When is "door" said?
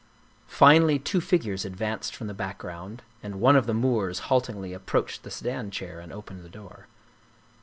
6.49-6.87